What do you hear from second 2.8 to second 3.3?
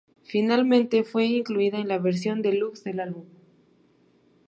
del álbum.